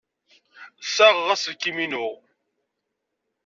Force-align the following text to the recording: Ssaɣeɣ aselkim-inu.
Ssaɣeɣ 0.85 1.27
aselkim-inu. 1.33 2.07